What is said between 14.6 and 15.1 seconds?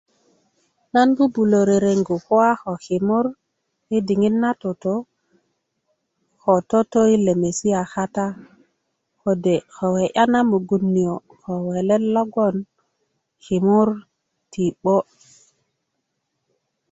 'bo